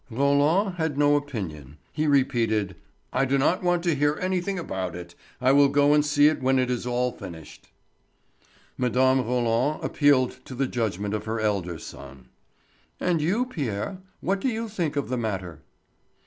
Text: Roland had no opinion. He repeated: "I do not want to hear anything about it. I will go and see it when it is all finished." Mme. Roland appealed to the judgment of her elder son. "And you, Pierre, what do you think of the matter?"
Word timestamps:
Roland 0.09 0.77
had 0.77 0.97
no 0.97 1.15
opinion. 1.15 1.77
He 1.91 2.07
repeated: 2.07 2.75
"I 3.13 3.23
do 3.23 3.37
not 3.37 3.61
want 3.61 3.83
to 3.83 3.93
hear 3.93 4.17
anything 4.19 4.57
about 4.57 4.95
it. 4.95 5.13
I 5.39 5.51
will 5.51 5.69
go 5.69 5.93
and 5.93 6.03
see 6.03 6.27
it 6.27 6.41
when 6.41 6.57
it 6.57 6.71
is 6.71 6.87
all 6.87 7.11
finished." 7.11 7.69
Mme. 8.79 8.95
Roland 9.21 9.83
appealed 9.83 10.39
to 10.45 10.55
the 10.55 10.65
judgment 10.65 11.13
of 11.13 11.25
her 11.25 11.39
elder 11.39 11.77
son. 11.77 12.29
"And 12.99 13.21
you, 13.21 13.45
Pierre, 13.45 13.99
what 14.21 14.41
do 14.41 14.47
you 14.47 14.67
think 14.67 14.95
of 14.95 15.09
the 15.09 15.17
matter?" 15.19 15.59